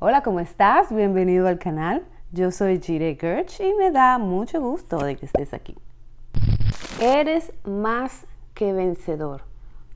Hola, 0.00 0.22
¿cómo 0.22 0.38
estás? 0.38 0.94
Bienvenido 0.94 1.48
al 1.48 1.58
canal. 1.58 2.06
Yo 2.30 2.52
soy 2.52 2.80
Jire 2.80 3.16
Gerch 3.20 3.58
y 3.58 3.74
me 3.74 3.90
da 3.90 4.18
mucho 4.18 4.60
gusto 4.60 4.98
de 4.98 5.16
que 5.16 5.26
estés 5.26 5.52
aquí. 5.52 5.74
Eres 7.00 7.52
más 7.64 8.24
que 8.54 8.72
vencedor. 8.72 9.42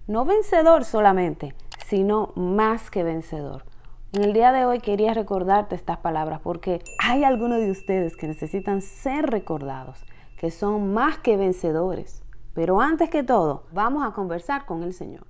No 0.08 0.24
vencedor 0.24 0.84
solamente, 0.84 1.54
sino 1.86 2.32
más 2.34 2.90
que 2.90 3.04
vencedor. 3.04 3.62
En 4.12 4.24
el 4.24 4.32
día 4.32 4.50
de 4.50 4.66
hoy 4.66 4.80
quería 4.80 5.14
recordarte 5.14 5.76
estas 5.76 5.98
palabras 5.98 6.40
porque 6.42 6.82
hay 6.98 7.22
algunos 7.22 7.60
de 7.60 7.70
ustedes 7.70 8.16
que 8.16 8.26
necesitan 8.26 8.82
ser 8.82 9.26
recordados, 9.26 10.04
que 10.36 10.50
son 10.50 10.92
más 10.92 11.18
que 11.18 11.36
vencedores. 11.36 12.24
Pero 12.54 12.80
antes 12.80 13.08
que 13.08 13.22
todo, 13.22 13.66
vamos 13.70 14.04
a 14.04 14.10
conversar 14.10 14.66
con 14.66 14.82
el 14.82 14.94
Señor. 14.94 15.28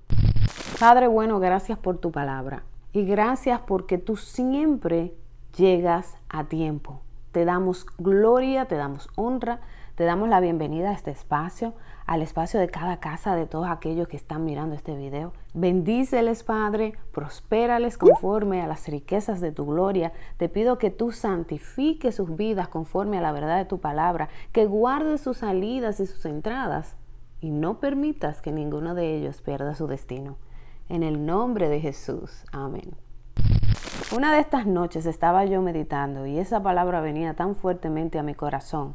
Padre 0.79 1.05
bueno, 1.05 1.39
gracias 1.39 1.77
por 1.77 1.99
tu 1.99 2.11
palabra. 2.11 2.63
Y 2.95 3.05
gracias 3.05 3.59
porque 3.65 3.97
tú 3.97 4.17
siempre 4.17 5.15
llegas 5.57 6.15
a 6.29 6.43
tiempo. 6.43 7.01
Te 7.31 7.43
damos 7.43 7.87
gloria, 7.97 8.65
te 8.65 8.75
damos 8.75 9.09
honra, 9.15 9.61
te 9.95 10.03
damos 10.03 10.29
la 10.29 10.39
bienvenida 10.39 10.91
a 10.91 10.93
este 10.93 11.09
espacio, 11.09 11.73
al 12.05 12.21
espacio 12.21 12.59
de 12.59 12.69
cada 12.69 12.99
casa 12.99 13.35
de 13.35 13.47
todos 13.47 13.67
aquellos 13.67 14.07
que 14.07 14.15
están 14.15 14.45
mirando 14.45 14.75
este 14.75 14.95
video. 14.95 15.33
Bendíceles, 15.55 16.43
Padre, 16.43 16.93
prospérales 17.11 17.97
conforme 17.97 18.61
a 18.61 18.67
las 18.67 18.87
riquezas 18.87 19.41
de 19.41 19.51
tu 19.51 19.65
gloria. 19.65 20.13
Te 20.37 20.47
pido 20.47 20.77
que 20.77 20.91
tú 20.91 21.11
santifiques 21.11 22.13
sus 22.13 22.35
vidas 22.35 22.67
conforme 22.67 23.17
a 23.17 23.21
la 23.21 23.31
verdad 23.31 23.57
de 23.57 23.65
tu 23.65 23.79
palabra, 23.79 24.29
que 24.51 24.67
guardes 24.67 25.21
sus 25.21 25.37
salidas 25.37 25.99
y 25.99 26.05
sus 26.05 26.23
entradas 26.25 26.95
y 27.41 27.49
no 27.49 27.79
permitas 27.79 28.39
que 28.39 28.51
ninguno 28.51 28.93
de 28.93 29.17
ellos 29.17 29.41
pierda 29.41 29.73
su 29.73 29.87
destino. 29.87 30.37
En 30.93 31.01
el 31.01 31.25
nombre 31.25 31.69
de 31.69 31.79
Jesús. 31.79 32.45
Amén. 32.51 32.95
Una 34.15 34.31
de 34.31 34.39
estas 34.39 34.67
noches 34.67 35.07
estaba 35.07 35.43
yo 35.43 35.59
meditando 35.59 36.27
y 36.27 36.37
esa 36.37 36.61
palabra 36.61 37.01
venía 37.01 37.33
tan 37.33 37.55
fuertemente 37.55 38.19
a 38.19 38.21
mi 38.21 38.35
corazón. 38.35 38.93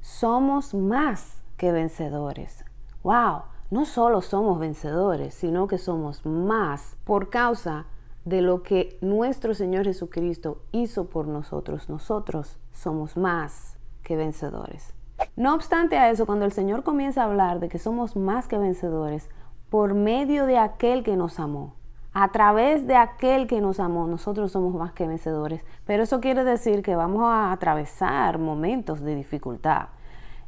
Somos 0.00 0.74
más 0.74 1.44
que 1.56 1.70
vencedores. 1.70 2.64
¡Wow! 3.04 3.42
No 3.70 3.84
solo 3.84 4.22
somos 4.22 4.58
vencedores, 4.58 5.32
sino 5.32 5.68
que 5.68 5.78
somos 5.78 6.26
más 6.26 6.96
por 7.04 7.30
causa 7.30 7.86
de 8.24 8.42
lo 8.42 8.64
que 8.64 8.98
nuestro 9.00 9.54
Señor 9.54 9.84
Jesucristo 9.84 10.62
hizo 10.72 11.10
por 11.10 11.28
nosotros. 11.28 11.88
Nosotros 11.88 12.58
somos 12.72 13.16
más 13.16 13.78
que 14.02 14.16
vencedores. 14.16 14.94
No 15.36 15.54
obstante 15.54 15.96
a 15.96 16.10
eso, 16.10 16.26
cuando 16.26 16.44
el 16.44 16.50
Señor 16.50 16.82
comienza 16.82 17.22
a 17.22 17.26
hablar 17.26 17.60
de 17.60 17.68
que 17.68 17.78
somos 17.78 18.16
más 18.16 18.48
que 18.48 18.58
vencedores, 18.58 19.30
por 19.70 19.94
medio 19.94 20.46
de 20.46 20.58
aquel 20.58 21.02
que 21.02 21.16
nos 21.16 21.40
amó. 21.40 21.74
A 22.12 22.32
través 22.32 22.88
de 22.88 22.96
aquel 22.96 23.46
que 23.46 23.60
nos 23.60 23.78
amó, 23.78 24.08
nosotros 24.08 24.50
somos 24.50 24.74
más 24.74 24.92
que 24.92 25.06
vencedores. 25.06 25.64
Pero 25.86 26.02
eso 26.02 26.20
quiere 26.20 26.42
decir 26.42 26.82
que 26.82 26.96
vamos 26.96 27.22
a 27.24 27.52
atravesar 27.52 28.38
momentos 28.38 29.00
de 29.00 29.14
dificultad. 29.14 29.86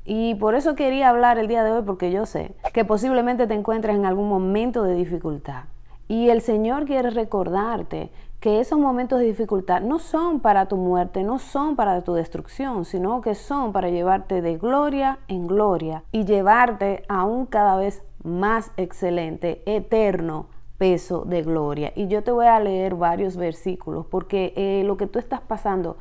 Y 0.05 0.35
por 0.35 0.57
eso 0.57 0.75
quería 0.75 1.09
hablar 1.09 1.39
el 1.39 1.47
día 1.47 1.63
de 1.63 1.71
hoy, 1.71 1.83
porque 1.87 2.11
yo 2.11 2.27
sé 2.27 2.57
que 2.75 2.85
posiblemente 2.85 3.47
te 3.47 3.55
encuentres 3.55 3.95
en 3.95 4.05
algún 4.05 4.29
momento 4.29 4.83
de 4.83 4.97
dificultad. 4.97 5.65
Y 6.09 6.31
el 6.31 6.41
Señor 6.41 6.85
quiere 6.85 7.11
recordarte 7.11 8.11
que 8.41 8.59
esos 8.59 8.77
momentos 8.77 9.21
de 9.21 9.27
dificultad 9.27 9.83
no 9.83 10.01
son 10.01 10.41
para 10.41 10.67
tu 10.67 10.77
muerte, 10.77 11.23
no 11.23 11.39
son 11.39 11.77
para 11.77 12.03
tu 12.03 12.13
destrucción, 12.15 12.85
sino 12.85 13.21
que 13.21 13.37
son 13.37 13.73
para 13.73 13.89
llevarte 13.89 14.43
de 14.43 14.59
gloria 14.59 15.21
en 15.29 15.47
gloria 15.47 16.03
y 16.11 16.25
llevarte 16.25 17.05
a 17.09 17.25
un 17.25 17.47
cada 17.47 17.77
vez 17.77 18.03
más 18.23 18.73
excelente, 18.77 19.63
eterno 19.67 20.47
peso 20.79 21.25
de 21.25 21.43
gloria. 21.43 21.93
Y 21.95 22.09
yo 22.09 22.23
te 22.23 22.33
voy 22.33 22.47
a 22.47 22.59
leer 22.61 22.95
varios 22.95 23.37
versículos 23.37 24.07
porque 24.07 24.53
eh, 24.57 24.83
lo 24.85 24.97
que 24.97 25.07
tú 25.07 25.19
estás 25.19 25.41
pasando, 25.41 25.97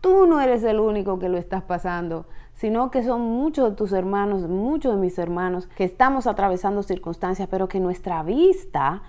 tú 0.00 0.26
no 0.26 0.40
eres 0.40 0.64
el 0.64 0.80
único 0.80 1.18
que 1.18 1.28
lo 1.28 1.38
estás 1.38 1.62
pasando, 1.62 2.26
sino 2.54 2.90
que 2.90 3.02
son 3.02 3.20
muchos 3.20 3.70
de 3.70 3.76
tus 3.76 3.92
hermanos, 3.92 4.48
muchos 4.48 4.94
de 4.94 5.00
mis 5.00 5.18
hermanos 5.18 5.68
que 5.68 5.84
estamos 5.84 6.26
atravesando 6.26 6.82
circunstancias, 6.82 7.48
pero 7.50 7.68
que 7.68 7.80
nuestra 7.80 8.22
vista 8.22 9.02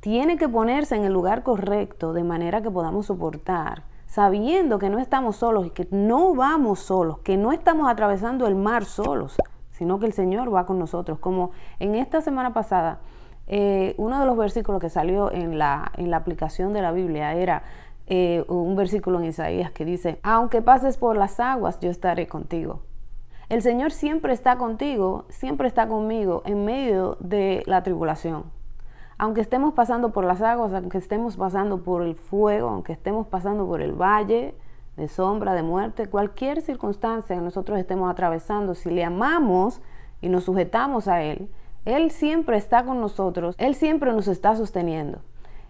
tiene 0.00 0.36
que 0.36 0.48
ponerse 0.48 0.96
en 0.96 1.04
el 1.04 1.12
lugar 1.12 1.42
correcto 1.42 2.12
de 2.12 2.24
manera 2.24 2.62
que 2.62 2.70
podamos 2.70 3.06
soportar, 3.06 3.84
sabiendo 4.06 4.78
que 4.78 4.90
no 4.90 4.98
estamos 4.98 5.36
solos 5.36 5.66
y 5.66 5.70
que 5.70 5.88
no 5.90 6.34
vamos 6.34 6.80
solos, 6.80 7.18
que 7.18 7.36
no 7.36 7.52
estamos 7.52 7.88
atravesando 7.88 8.46
el 8.46 8.54
mar 8.54 8.84
solos, 8.84 9.36
sino 9.74 9.98
que 9.98 10.06
el 10.06 10.12
Señor 10.12 10.54
va 10.54 10.66
con 10.66 10.78
nosotros. 10.78 11.18
Como 11.18 11.50
en 11.78 11.94
esta 11.96 12.20
semana 12.20 12.54
pasada, 12.54 13.00
eh, 13.46 13.94
uno 13.98 14.20
de 14.20 14.26
los 14.26 14.36
versículos 14.36 14.80
que 14.80 14.88
salió 14.88 15.30
en 15.30 15.58
la, 15.58 15.92
en 15.96 16.10
la 16.10 16.16
aplicación 16.16 16.72
de 16.72 16.80
la 16.80 16.92
Biblia 16.92 17.34
era 17.34 17.64
eh, 18.06 18.44
un 18.48 18.76
versículo 18.76 19.18
en 19.18 19.26
Isaías 19.26 19.70
que 19.72 19.84
dice, 19.84 20.20
aunque 20.22 20.62
pases 20.62 20.96
por 20.96 21.16
las 21.16 21.40
aguas, 21.40 21.78
yo 21.80 21.90
estaré 21.90 22.28
contigo. 22.28 22.80
El 23.48 23.60
Señor 23.60 23.92
siempre 23.92 24.32
está 24.32 24.56
contigo, 24.56 25.26
siempre 25.28 25.68
está 25.68 25.88
conmigo 25.88 26.42
en 26.46 26.64
medio 26.64 27.18
de 27.20 27.62
la 27.66 27.82
tribulación 27.82 28.44
aunque 29.18 29.40
estemos 29.40 29.74
pasando 29.74 30.10
por 30.10 30.24
las 30.24 30.42
aguas, 30.42 30.72
aunque 30.72 30.98
estemos 30.98 31.36
pasando 31.36 31.82
por 31.82 32.02
el 32.02 32.16
fuego, 32.16 32.68
aunque 32.68 32.92
estemos 32.92 33.26
pasando 33.26 33.66
por 33.66 33.80
el 33.80 33.92
valle 33.92 34.54
de 34.96 35.08
sombra, 35.08 35.54
de 35.54 35.62
muerte, 35.62 36.08
cualquier 36.08 36.62
circunstancia 36.62 37.34
que 37.34 37.42
nosotros 37.42 37.78
estemos 37.78 38.10
atravesando, 38.10 38.74
si 38.74 38.90
le 38.90 39.04
amamos 39.04 39.80
y 40.20 40.28
nos 40.28 40.44
sujetamos 40.44 41.08
a 41.08 41.22
Él, 41.22 41.50
Él 41.84 42.10
siempre 42.10 42.56
está 42.56 42.84
con 42.84 43.00
nosotros, 43.00 43.54
Él 43.58 43.74
siempre 43.74 44.12
nos 44.12 44.28
está 44.28 44.56
sosteniendo. 44.56 45.20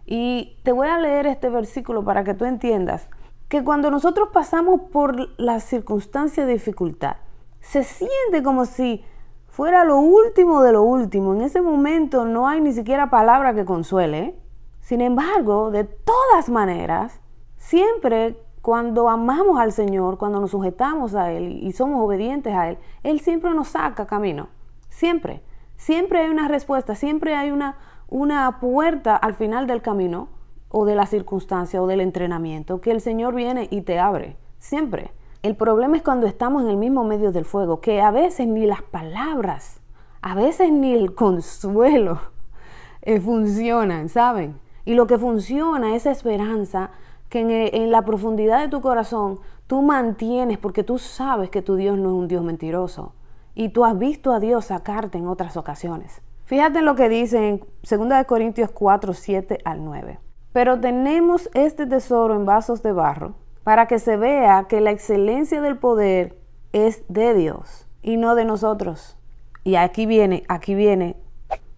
Y 0.07 0.59
te 0.63 0.73
voy 0.73 0.89
a 0.89 0.99
leer 0.99 1.27
este 1.27 1.49
versículo 1.49 2.05
para 2.05 2.25
que 2.25 2.35
tú 2.35 2.45
entiendas 2.45 3.09
que 3.49 3.65
cuando 3.65 3.91
nosotros 3.91 4.29
pasamos 4.33 4.83
por 4.93 5.17
la 5.39 5.61
circunstancia 5.61 6.45
de 6.45 6.55
dificultad, 6.55 7.17
se 7.61 7.83
siente 7.83 8.43
como 8.43 8.67
si 8.67 9.05
fuera 9.49 9.85
lo 9.85 9.99
último 9.99 10.63
de 10.63 10.73
lo 10.73 10.83
último. 10.83 11.35
En 11.35 11.41
ese 11.41 11.63
momento 11.63 12.25
no 12.25 12.49
hay 12.49 12.61
ni 12.61 12.73
siquiera 12.73 13.09
palabra 13.09 13.55
que 13.55 13.65
consuele. 13.65 14.35
Sin 14.81 15.01
embargo, 15.01 15.71
de 15.71 15.85
todas 15.85 16.51
maneras, 16.51 17.21
siempre 17.57 18.37
cuando 18.65 19.11
amamos 19.11 19.61
al 19.61 19.73
Señor, 19.73 20.17
cuando 20.17 20.41
nos 20.41 20.53
sujetamos 20.53 21.15
a 21.15 21.31
Él 21.31 21.59
y 21.63 21.73
somos 21.73 22.03
obedientes 22.03 22.55
a 22.55 22.71
Él, 22.71 22.79
Él 23.03 23.21
siempre 23.21 23.53
nos 23.53 23.69
saca 23.69 24.07
camino. 24.07 24.49
Siempre. 24.89 25.43
Siempre 25.77 26.21
hay 26.21 26.31
una 26.31 26.49
respuesta, 26.49 26.95
siempre 26.95 27.35
hay 27.35 27.51
una, 27.51 27.77
una 28.09 28.61
puerta 28.61 29.17
al 29.17 29.35
final 29.35 29.67
del 29.67 29.83
camino 29.83 30.31
o 30.71 30.87
de 30.87 30.95
la 30.95 31.05
circunstancia 31.05 31.83
o 31.83 31.87
del 31.87 32.01
entrenamiento 32.01 32.81
que 32.81 32.91
el 32.91 33.03
Señor 33.03 33.35
viene 33.35 33.69
y 33.71 33.83
te 33.83 33.99
abre. 33.99 34.39
Siempre. 34.61 35.13
El 35.43 35.57
problema 35.57 35.99
es 35.99 36.03
cuando 36.03 36.27
estamos 36.27 36.63
en 36.63 36.71
el 36.71 36.79
mismo 36.79 37.05
medio 37.05 37.33
del 37.33 37.45
fuego, 37.45 37.83
que 37.83 38.01
a 38.01 38.11
veces 38.13 38.47
ni 38.49 38.65
las 38.65 38.81
palabras, 38.81 39.83
a 40.23 40.35
veces 40.35 40.73
ni 40.73 40.95
el 40.95 41.15
consuelo 41.15 42.19
eh, 43.03 43.21
funcionan, 43.21 44.09
¿saben? 44.09 44.59
Y 44.87 44.95
lo 44.95 45.07
que 45.07 45.19
funciona 45.19 45.95
es 45.97 46.07
esperanza 46.07 46.93
que 47.35 47.41
en, 47.41 47.51
eh, 47.51 47.71
en, 47.73 47.91
la 47.91 48.03
profundidad 48.03 48.61
de 48.61 48.69
tu 48.69 48.81
corazón 48.81 49.41
tú 49.67 49.83
mantienes 49.83 50.57
porque 50.57 50.85
tú 50.85 50.99
sabes 50.99 51.51
que 51.51 51.63
tu 51.63 51.75
Dios 51.75 51.99
no 51.99 52.11
es 52.11 52.15
un 52.15 52.29
Dios 52.29 52.45
mentiroso 52.45 53.13
y 53.57 53.71
tú 53.71 53.85
has 53.85 53.99
visto 53.99 54.33
a 54.33 54.39
Dios 54.39 54.67
sacarte 54.67 55.19
en 55.19 55.27
otras 55.27 55.57
ocasiones. 55.57 56.23
Fíjate 56.45 56.79
en 56.79 56.85
lo 56.85 56.95
que 56.95 57.09
dice 57.09 57.49
en 57.49 58.09
2 58.09 58.25
Corintios 58.29 58.71
4, 58.71 59.15
7 59.15 59.59
al 59.65 59.85
9. 59.85 60.21
Pero 60.53 60.79
tenemos 60.79 61.51
este 61.55 61.87
tesoro 61.87 62.37
en 62.37 62.47
vasos 62.47 62.85
de 62.85 62.93
barro 62.93 63.35
para 63.65 63.89
que 63.89 63.99
se 63.99 64.17
vea 64.17 64.67
que 64.69 64.81
la 64.81 64.93
excelencia 64.93 65.61
del 65.61 65.77
poder 65.77 66.39
es 66.73 67.03
de 67.09 67.35
Dios 67.35 67.89
y 68.01 68.17
no 68.17 68.37
de 68.37 68.45
nosotros. 68.45 69.19
Y 69.65 69.75
aquí 69.75 70.07
viene, 70.07 70.45
aquí 70.47 70.77
viene 70.77 71.17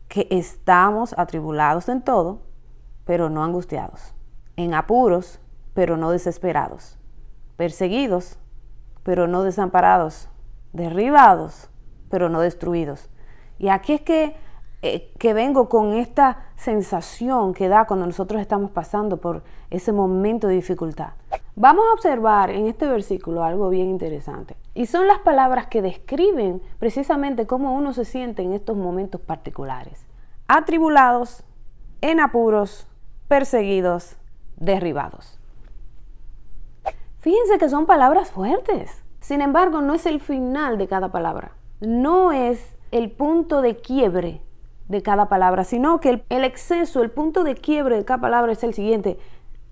que 0.09 0.27
estamos 0.31 1.15
atribulados 1.17 1.89
en 1.89 2.03
todo, 2.03 2.41
pero 3.07 3.31
no 3.31 3.43
angustiados, 3.43 4.13
en 4.57 4.75
apuros, 4.75 5.41
pero 5.77 5.99
no 5.99 6.11
desesperados, 6.11 6.97
perseguidos, 7.59 8.39
pero 9.03 9.29
no 9.29 9.43
desamparados, 9.43 10.31
derribados, 10.73 11.69
pero 12.09 12.31
no 12.31 12.41
destruidos. 12.41 13.11
Y 13.59 13.69
aquí 13.69 13.93
es 13.93 14.01
que, 14.01 14.37
eh, 14.81 15.13
que 15.19 15.35
vengo 15.35 15.69
con 15.69 15.93
esta 15.93 16.47
sensación 16.57 17.53
que 17.53 17.69
da 17.69 17.87
cuando 17.87 18.07
nosotros 18.07 18.41
estamos 18.41 18.71
pasando 18.71 19.19
por 19.19 19.43
ese 19.69 19.93
momento 19.93 20.49
de 20.49 20.55
dificultad. 20.55 21.11
Vamos 21.57 21.85
a 21.91 21.93
observar 21.93 22.49
en 22.49 22.69
este 22.69 22.89
versículo 22.89 23.45
algo 23.45 23.69
bien 23.69 23.91
interesante. 23.91 24.57
Y 24.73 24.87
son 24.87 25.07
las 25.07 25.19
palabras 25.19 25.67
que 25.67 25.83
describen 25.83 26.63
precisamente 26.79 27.47
cómo 27.47 27.75
uno 27.75 27.93
se 27.93 28.07
siente 28.07 28.41
en 28.41 28.55
estos 28.55 28.79
momentos 28.79 29.21
particulares. 29.21 30.07
Atribulados, 30.49 31.45
en 32.01 32.21
apuros, 32.21 32.89
perseguidos, 33.29 34.17
derribados. 34.57 35.36
Fíjense 37.27 37.59
que 37.59 37.69
son 37.69 37.87
palabras 37.87 38.31
fuertes. 38.31 39.03
Sin 39.19 39.41
embargo, 39.41 39.81
no 39.81 39.95
es 39.95 40.07
el 40.07 40.21
final 40.21 40.79
de 40.79 40.87
cada 40.87 41.11
palabra. 41.11 41.57
No 41.81 42.31
es 42.31 42.77
el 42.93 43.11
punto 43.11 43.63
de 43.63 43.79
quiebre 43.79 44.43
de 44.87 45.03
cada 45.03 45.29
palabra, 45.29 45.65
sino 45.65 45.99
que 45.99 46.23
el, 46.29 46.45
exceso, 46.45 47.03
el 47.03 47.11
punto 47.11 47.43
de 47.43 47.57
quiebre 47.57 47.97
de 47.97 48.05
cada 48.05 48.21
palabra 48.21 48.53
es 48.53 48.63
el 48.63 48.75
siguiente. 48.75 49.19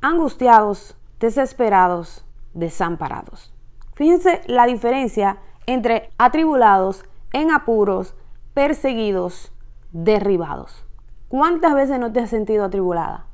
Angustiados, 0.00 0.96
desesperados, 1.20 2.24
desamparados. 2.54 3.54
Fíjense 3.92 4.40
la 4.46 4.66
diferencia 4.66 5.36
entre 5.66 6.10
atribulados, 6.18 7.04
en 7.32 7.52
apuros, 7.52 8.16
perseguidos, 8.52 9.52
derribados. 9.92 10.84
¿Cuántas 11.28 11.72
veces 11.74 12.00
no 12.00 12.10
te 12.10 12.18
has 12.18 12.30
sentido 12.30 12.64
atribulada? 12.64 13.26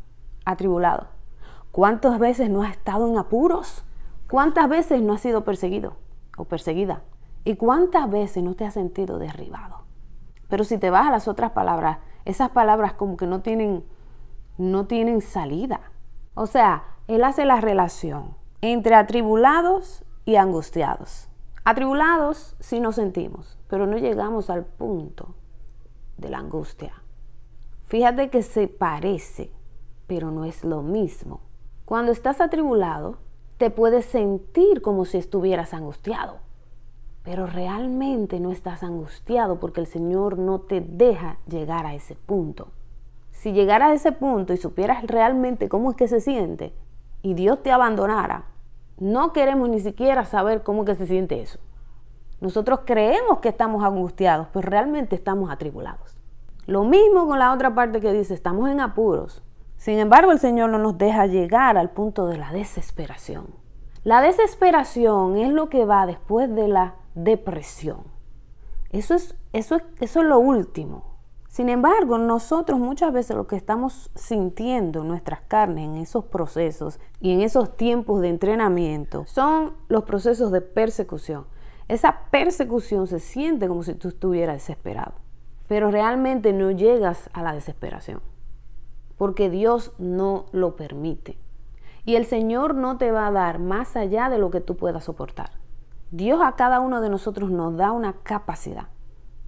Atribulado. 0.45 1.07
¿Cuántas 1.73 2.19
veces 2.19 2.51
no 2.51 2.63
has 2.63 2.73
estado 2.73 3.09
en 3.09 3.17
apuros? 3.17 3.83
¿Cuántas 4.31 4.69
veces 4.69 5.03
no 5.03 5.15
has 5.15 5.23
sido 5.23 5.43
perseguido 5.43 5.97
o 6.37 6.45
perseguida? 6.45 7.03
¿Y 7.43 7.57
cuántas 7.57 8.09
veces 8.09 8.45
no 8.45 8.55
te 8.55 8.65
has 8.65 8.75
sentido 8.75 9.19
derribado? 9.19 9.83
Pero 10.49 10.63
si 10.63 10.79
te 10.79 10.89
vas 10.89 11.09
a 11.09 11.11
las 11.11 11.27
otras 11.27 11.51
palabras, 11.51 11.99
esas 12.25 12.51
palabras 12.51 12.93
como 12.93 13.17
que 13.17 13.27
no 13.27 13.41
tienen, 13.41 13.85
no 14.57 14.87
tienen 14.87 15.21
salida. 15.21 15.81
O 16.35 16.47
sea, 16.47 16.85
él 17.09 17.25
hace 17.25 17.45
la 17.45 17.61
relación 17.61 18.37
entre 18.61 18.95
atribulados 18.95 20.05
y 20.25 20.37
angustiados. 20.37 21.29
Atribulados 21.65 22.55
sí 22.61 22.79
nos 22.79 22.95
sentimos, 22.95 23.59
pero 23.67 23.89
no 23.89 23.99
llegamos 23.99 24.49
al 24.49 24.65
punto 24.65 25.35
de 26.19 26.29
la 26.29 26.39
angustia. 26.39 26.93
Fíjate 27.87 28.31
que 28.31 28.45
se 28.45 28.69
parece, 28.69 29.53
pero 30.07 30.31
no 30.31 30.45
es 30.45 30.63
lo 30.63 30.83
mismo. 30.83 31.41
Cuando 31.85 32.13
estás 32.13 32.41
atribulado, 32.41 33.19
te 33.61 33.69
puedes 33.69 34.07
sentir 34.07 34.81
como 34.81 35.05
si 35.05 35.19
estuvieras 35.19 35.75
angustiado, 35.75 36.39
pero 37.23 37.45
realmente 37.45 38.41
no 38.41 38.53
estás 38.53 38.83
angustiado 38.83 39.61
porque 39.61 39.83
el 39.83 39.87
Señor 39.87 40.39
no 40.39 40.61
te 40.61 40.81
deja 40.81 41.37
llegar 41.47 41.85
a 41.85 41.93
ese 41.93 42.15
punto. 42.15 42.69
Si 43.33 43.53
llegaras 43.53 43.91
a 43.91 43.95
ese 43.95 44.13
punto 44.13 44.55
y 44.55 44.57
supieras 44.57 45.07
realmente 45.07 45.69
cómo 45.69 45.91
es 45.91 45.97
que 45.99 46.09
se 46.09 46.23
siente 46.23 46.73
y 47.21 47.35
Dios 47.35 47.63
te 47.63 47.71
abandonara, 47.71 48.45
no 48.99 49.35
queremos 49.35 49.69
ni 49.69 49.81
siquiera 49.81 50.25
saber 50.25 50.63
cómo 50.63 50.87
que 50.87 50.95
se 50.95 51.07
siente 51.07 51.43
eso. 51.43 51.59
Nosotros 52.41 52.81
creemos 52.87 53.41
que 53.41 53.51
estamos 53.51 53.85
angustiados, 53.85 54.47
pero 54.55 54.71
realmente 54.71 55.17
estamos 55.17 55.51
atribulados. 55.51 56.17
Lo 56.65 56.85
mismo 56.85 57.27
con 57.27 57.39
la 57.39 57.53
otra 57.53 57.75
parte 57.75 58.01
que 58.01 58.15
dice, 58.15 58.33
estamos 58.33 58.71
en 58.71 58.81
apuros. 58.81 59.43
Sin 59.81 59.99
embargo, 59.99 60.31
el 60.31 60.39
Señor 60.39 60.69
no 60.69 60.77
nos 60.77 60.99
deja 60.99 61.25
llegar 61.25 61.79
al 61.79 61.89
punto 61.89 62.27
de 62.27 62.37
la 62.37 62.53
desesperación. 62.53 63.47
La 64.05 64.21
desesperación 64.21 65.39
es 65.39 65.51
lo 65.51 65.71
que 65.71 65.87
va 65.87 66.05
después 66.05 66.55
de 66.55 66.69
la 66.69 66.97
depresión. 67.15 68.03
Eso 68.91 69.15
es, 69.15 69.35
eso 69.55 69.81
eso 69.99 70.21
es 70.21 70.27
lo 70.27 70.39
último. 70.39 71.17
Sin 71.49 71.71
embargo, 71.71 72.19
nosotros 72.19 72.79
muchas 72.79 73.11
veces 73.11 73.35
lo 73.35 73.47
que 73.47 73.57
estamos 73.57 74.11
sintiendo 74.15 75.01
en 75.01 75.09
nuestras 75.09 75.41
carnes 75.49 75.87
en 75.87 75.97
esos 75.97 76.27
procesos 76.27 77.01
y 77.19 77.33
en 77.33 77.41
esos 77.41 77.79
tiempos 77.79 78.21
de 78.21 78.29
entrenamiento 78.29 79.25
son 79.27 79.73
los 79.89 80.05
procesos 80.05 80.53
de 80.53 80.61
persecución. 80.61 81.47
Esa 81.89 82.25
persecución 82.31 83.07
se 83.07 83.19
siente 83.19 83.67
como 83.67 83.83
si 83.83 83.95
tú 83.95 84.09
estuvieras 84.09 84.57
desesperado, 84.57 85.15
pero 85.69 85.91
realmente 85.91 86.53
no 86.53 86.71
llegas 86.71 87.31
a 87.33 87.43
la 87.43 87.55
desesperación 87.55 88.21
porque 89.21 89.51
Dios 89.51 89.93
no 89.99 90.47
lo 90.51 90.77
permite. 90.77 91.37
Y 92.07 92.15
el 92.15 92.25
Señor 92.25 92.75
no 92.75 92.97
te 92.97 93.13
va 93.13 93.27
a 93.27 93.31
dar 93.31 93.59
más 93.59 93.95
allá 93.95 94.31
de 94.31 94.39
lo 94.39 94.51
que 94.51 94.63
tú 94.63 94.79
puedas 94.79 95.05
soportar. 95.05 95.51
Dios 96.11 96.41
a 96.43 96.53
cada 96.53 96.81
uno 96.81 97.03
de 97.03 97.11
nosotros 97.11 97.51
nos 97.51 97.77
da 97.77 97.93
una 97.93 98.15
capacidad 98.15 98.87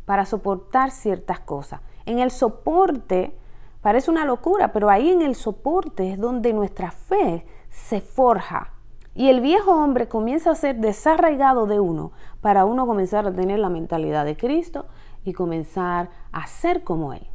para 0.05 0.27
soportar 0.27 0.91
ciertas 0.91 1.41
cosas. 1.41 1.81
En 2.05 2.19
el 2.19 2.31
soporte 2.31 3.35
parece 3.81 4.11
una 4.11 4.27
locura, 4.27 4.75
pero 4.75 4.91
ahí 4.91 5.09
en 5.09 5.23
el 5.23 5.35
soporte 5.35 6.13
es 6.13 6.21
donde 6.21 6.53
nuestra 6.53 6.91
fe 6.91 7.47
se 7.71 8.03
forja. 8.03 8.75
Y 9.15 9.31
el 9.31 9.41
viejo 9.41 9.73
hombre 9.73 10.07
comienza 10.07 10.51
a 10.51 10.55
ser 10.55 10.81
desarraigado 10.81 11.65
de 11.65 11.81
uno 11.81 12.13
para 12.43 12.67
uno 12.67 12.87
comenzar 12.87 13.27
a 13.27 13.33
tener 13.33 13.59
la 13.59 13.71
mentalidad 13.71 14.27
de 14.27 14.37
Cristo 14.37 14.85
y 15.25 15.33
comenzar 15.33 16.11
a 16.31 16.47
ser 16.47 16.85
como 16.85 17.15
Él. 17.15 17.31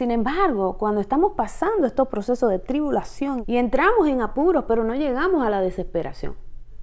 Sin 0.00 0.10
embargo, 0.10 0.78
cuando 0.78 1.02
estamos 1.02 1.32
pasando 1.36 1.86
estos 1.86 2.08
procesos 2.08 2.48
de 2.48 2.58
tribulación 2.58 3.44
y 3.46 3.58
entramos 3.58 4.08
en 4.08 4.22
apuros, 4.22 4.64
pero 4.66 4.82
no 4.82 4.94
llegamos 4.94 5.44
a 5.44 5.50
la 5.50 5.60
desesperación, 5.60 6.36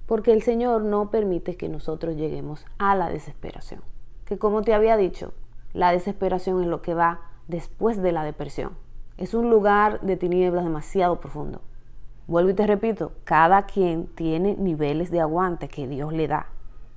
porque 0.06 0.32
el 0.32 0.42
Señor 0.42 0.82
no 0.82 1.10
permite 1.10 1.56
que 1.56 1.68
nosotros 1.68 2.14
lleguemos 2.14 2.64
a 2.78 2.94
la 2.94 3.08
desesperación. 3.08 3.80
Que 4.24 4.38
como 4.38 4.62
te 4.62 4.72
había 4.72 4.96
dicho, 4.96 5.32
la 5.72 5.90
desesperación 5.90 6.60
es 6.60 6.68
lo 6.68 6.80
que 6.80 6.94
va 6.94 7.22
después 7.48 8.00
de 8.00 8.12
la 8.12 8.22
depresión. 8.22 8.74
Es 9.16 9.34
un 9.34 9.50
lugar 9.50 10.00
de 10.02 10.16
tinieblas 10.16 10.62
demasiado 10.62 11.18
profundo. 11.18 11.60
Vuelvo 12.28 12.50
y 12.50 12.54
te 12.54 12.68
repito, 12.68 13.10
cada 13.24 13.66
quien 13.66 14.06
tiene 14.14 14.54
niveles 14.54 15.10
de 15.10 15.20
aguante 15.20 15.66
que 15.66 15.88
Dios 15.88 16.12
le 16.12 16.28
da. 16.28 16.46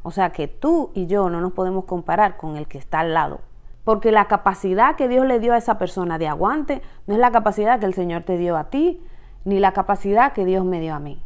O 0.04 0.12
sea 0.12 0.32
que 0.32 0.48
tú 0.48 0.92
y 0.94 1.08
yo 1.08 1.32
no 1.32 1.42
nos 1.42 1.54
podemos 1.54 1.86
comparar 1.86 2.38
con 2.38 2.58
el 2.58 2.68
que 2.68 2.78
está 2.78 3.00
al 3.00 3.16
lado. 3.16 3.40
Porque 3.84 4.12
la 4.12 4.28
capacidad 4.28 4.96
que 4.96 5.08
Dios 5.08 5.26
le 5.26 5.40
dio 5.40 5.54
a 5.54 5.58
esa 5.58 5.78
persona 5.78 6.18
de 6.18 6.28
aguante 6.28 6.82
no 7.08 7.16
es 7.16 7.20
la 7.20 7.32
capacidad 7.32 7.80
que 7.80 7.88
el 7.88 7.94
Señor 7.94 8.24
te 8.24 8.38
dio 8.38 8.58
a 8.58 8.70
ti, 8.70 9.02
ni 9.44 9.60
la 9.60 9.74
capacidad 9.74 10.34
que 10.34 10.46
Dios 10.46 10.66
me 10.66 10.80
dio 10.80 10.94
a 10.94 11.00
mí. 11.00 11.24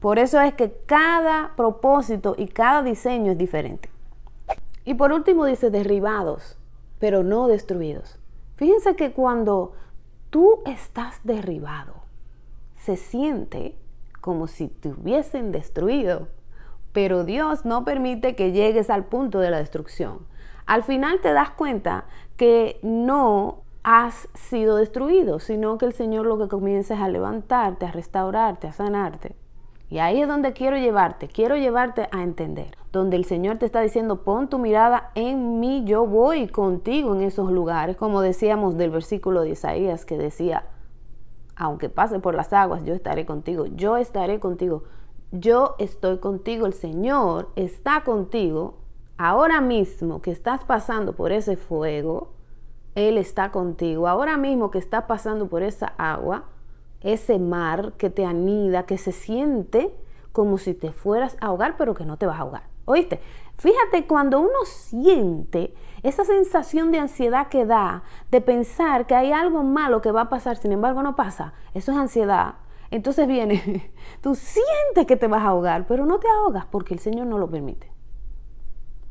Por 0.00 0.18
eso 0.18 0.40
es 0.40 0.54
que 0.54 0.72
cada 0.86 1.52
propósito 1.56 2.34
y 2.36 2.48
cada 2.48 2.82
diseño 2.82 3.32
es 3.32 3.38
diferente. 3.38 3.90
Y 4.84 4.94
por 4.94 5.12
último 5.12 5.44
dice 5.46 5.70
derribados, 5.70 6.58
pero 6.98 7.22
no 7.22 7.48
destruidos. 7.48 8.18
Fíjense 8.56 8.96
que 8.96 9.12
cuando 9.12 9.72
tú 10.30 10.60
estás 10.64 11.20
derribado, 11.24 11.94
se 12.76 12.96
siente 12.96 13.76
como 14.20 14.48
si 14.48 14.68
te 14.68 14.90
hubiesen 14.90 15.52
destruido, 15.52 16.28
pero 16.92 17.24
Dios 17.24 17.64
no 17.64 17.84
permite 17.84 18.34
que 18.34 18.52
llegues 18.52 18.90
al 18.90 19.04
punto 19.04 19.40
de 19.40 19.50
la 19.50 19.58
destrucción 19.58 20.20
al 20.66 20.82
final 20.82 21.20
te 21.20 21.32
das 21.32 21.50
cuenta 21.50 22.04
que 22.36 22.78
no 22.82 23.62
has 23.82 24.28
sido 24.34 24.76
destruido, 24.76 25.38
sino 25.38 25.78
que 25.78 25.86
el 25.86 25.92
Señor 25.92 26.26
lo 26.26 26.38
que 26.38 26.48
comienza 26.48 26.94
es 26.94 27.00
a 27.00 27.08
levantarte, 27.08 27.86
a 27.86 27.92
restaurarte, 27.92 28.66
a 28.66 28.72
sanarte. 28.72 29.36
Y 29.88 29.98
ahí 29.98 30.20
es 30.20 30.26
donde 30.26 30.52
quiero 30.52 30.76
llevarte, 30.76 31.28
quiero 31.28 31.56
llevarte 31.56 32.08
a 32.10 32.24
entender, 32.24 32.76
donde 32.90 33.16
el 33.16 33.24
Señor 33.24 33.58
te 33.58 33.66
está 33.66 33.80
diciendo, 33.80 34.24
pon 34.24 34.48
tu 34.48 34.58
mirada 34.58 35.12
en 35.14 35.60
mí, 35.60 35.84
yo 35.84 36.04
voy 36.04 36.48
contigo 36.48 37.14
en 37.14 37.22
esos 37.22 37.52
lugares, 37.52 37.96
como 37.96 38.20
decíamos 38.20 38.76
del 38.76 38.90
versículo 38.90 39.42
de 39.42 39.50
Isaías 39.50 40.04
que 40.04 40.18
decía, 40.18 40.66
aunque 41.54 41.88
pase 41.88 42.18
por 42.18 42.34
las 42.34 42.52
aguas, 42.52 42.82
yo 42.84 42.92
estaré 42.92 43.24
contigo, 43.24 43.66
yo 43.66 43.96
estaré 43.96 44.40
contigo, 44.40 44.82
yo 45.30 45.76
estoy 45.78 46.18
contigo, 46.18 46.66
el 46.66 46.74
Señor 46.74 47.52
está 47.54 48.02
contigo 48.02 48.78
ahora 49.18 49.60
mismo 49.60 50.22
que 50.22 50.30
estás 50.30 50.64
pasando 50.64 51.14
por 51.14 51.32
ese 51.32 51.56
fuego, 51.56 52.32
Él 52.94 53.18
está 53.18 53.50
contigo. 53.50 54.08
Ahora 54.08 54.36
mismo 54.36 54.70
que 54.70 54.78
estás 54.78 55.04
pasando 55.04 55.48
por 55.48 55.62
esa 55.62 55.92
agua, 55.98 56.44
ese 57.00 57.38
mar 57.38 57.92
que 57.98 58.10
te 58.10 58.24
anida, 58.24 58.84
que 58.84 58.98
se 58.98 59.12
siente 59.12 59.94
como 60.32 60.58
si 60.58 60.74
te 60.74 60.92
fueras 60.92 61.36
a 61.40 61.46
ahogar, 61.46 61.76
pero 61.76 61.94
que 61.94 62.04
no 62.04 62.16
te 62.16 62.26
vas 62.26 62.38
a 62.38 62.42
ahogar. 62.42 62.62
¿Oíste? 62.84 63.20
Fíjate 63.58 64.06
cuando 64.06 64.38
uno 64.38 64.64
siente 64.64 65.74
esa 66.02 66.24
sensación 66.24 66.92
de 66.92 66.98
ansiedad 66.98 67.48
que 67.48 67.64
da, 67.64 68.02
de 68.30 68.40
pensar 68.40 69.06
que 69.06 69.14
hay 69.14 69.32
algo 69.32 69.62
malo 69.62 70.02
que 70.02 70.12
va 70.12 70.22
a 70.22 70.28
pasar, 70.28 70.56
sin 70.56 70.72
embargo 70.72 71.02
no 71.02 71.16
pasa, 71.16 71.54
eso 71.74 71.90
es 71.90 71.98
ansiedad. 71.98 72.56
Entonces 72.90 73.26
viene, 73.26 73.92
tú 74.20 74.34
sientes 74.34 75.06
que 75.06 75.16
te 75.16 75.26
vas 75.26 75.42
a 75.42 75.48
ahogar, 75.48 75.86
pero 75.86 76.06
no 76.06 76.18
te 76.18 76.28
ahogas 76.28 76.66
porque 76.66 76.94
el 76.94 77.00
Señor 77.00 77.26
no 77.26 77.38
lo 77.38 77.50
permite. 77.50 77.95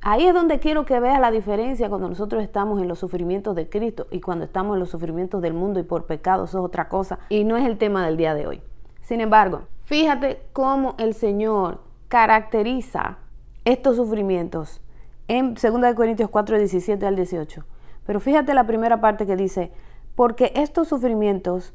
Ahí 0.08 0.28
es 0.28 0.36
donde 0.36 0.60
quiero 0.60 0.86
que 0.86 1.00
veas 1.00 1.20
la 1.20 1.32
diferencia 1.32 1.90
cuando 1.90 2.08
nosotros 2.08 2.44
estamos 2.44 2.80
en 2.80 2.88
los 2.88 3.00
sufrimientos 3.00 3.56
de 3.56 3.68
Cristo 3.68 4.06
y 4.12 4.22
cuando 4.22 4.46
estamos 4.46 4.76
en 4.76 4.80
los 4.80 4.92
sufrimientos 4.92 5.42
del 5.42 5.56
mundo 5.56 5.80
y 5.80 5.84
por 5.84 6.06
pecado, 6.06 6.44
eso 6.44 6.60
es 6.60 6.64
otra 6.64 6.90
cosa 6.90 7.18
y 7.28 7.44
no 7.44 7.58
es 7.58 7.66
el 7.66 7.80
tema 7.80 8.06
del 8.06 8.16
día 8.16 8.36
de 8.36 8.46
hoy. 8.46 8.62
Sin 9.02 9.20
embargo, 9.20 9.64
fíjate 9.86 10.44
cómo 10.54 10.94
el 11.00 11.16
Señor 11.16 11.82
caracteriza 12.08 13.18
estos 13.64 13.96
sufrimientos 13.96 14.80
en 15.28 15.56
2 15.56 15.96
Corintios 15.96 16.30
4, 16.30 16.60
17 16.60 17.04
al 17.04 17.16
18. 17.16 17.66
Pero 18.06 18.20
fíjate 18.20 18.54
la 18.54 18.68
primera 18.68 19.02
parte 19.02 19.26
que 19.26 19.36
dice, 19.36 19.72
porque 20.14 20.54
estos 20.56 20.88
sufrimientos 20.88 21.74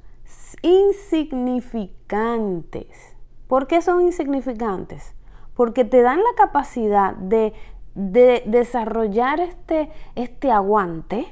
insignificantes, 0.62 3.16
¿por 3.48 3.66
qué 3.66 3.82
son 3.82 4.02
insignificantes? 4.02 5.16
Porque 5.56 5.84
te 5.84 6.00
dan 6.00 6.20
la 6.20 6.32
capacidad 6.36 7.16
de 7.16 7.54
de 7.94 8.42
desarrollar 8.46 9.40
este, 9.40 9.90
este 10.14 10.50
aguante, 10.50 11.26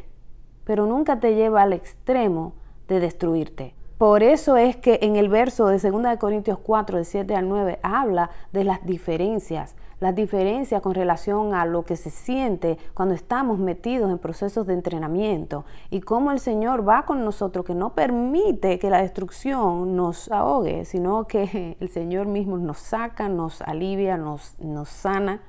pero 0.64 0.86
nunca 0.86 1.20
te 1.20 1.34
lleva 1.34 1.62
al 1.62 1.72
extremo 1.72 2.54
de 2.88 3.00
destruirte. 3.00 3.74
Por 3.98 4.22
eso 4.22 4.56
es 4.56 4.76
que 4.76 5.00
en 5.02 5.16
el 5.16 5.28
verso 5.28 5.66
de 5.66 5.78
2 5.78 6.18
Corintios 6.18 6.58
4, 6.60 6.98
de 6.98 7.04
7 7.04 7.34
al 7.34 7.48
9, 7.48 7.80
habla 7.82 8.30
de 8.52 8.62
las 8.62 8.86
diferencias, 8.86 9.74
las 9.98 10.14
diferencias 10.14 10.80
con 10.80 10.94
relación 10.94 11.52
a 11.52 11.64
lo 11.64 11.84
que 11.84 11.96
se 11.96 12.10
siente 12.10 12.78
cuando 12.94 13.16
estamos 13.16 13.58
metidos 13.58 14.08
en 14.12 14.18
procesos 14.18 14.68
de 14.68 14.74
entrenamiento 14.74 15.64
y 15.90 16.00
cómo 16.00 16.30
el 16.30 16.38
Señor 16.38 16.88
va 16.88 17.06
con 17.06 17.24
nosotros, 17.24 17.64
que 17.64 17.74
no 17.74 17.94
permite 17.94 18.78
que 18.78 18.88
la 18.88 19.02
destrucción 19.02 19.96
nos 19.96 20.30
ahogue, 20.30 20.84
sino 20.84 21.26
que 21.26 21.76
el 21.80 21.88
Señor 21.88 22.28
mismo 22.28 22.56
nos 22.56 22.78
saca, 22.78 23.28
nos 23.28 23.62
alivia, 23.62 24.16
nos, 24.16 24.54
nos 24.60 24.88
sana, 24.88 25.40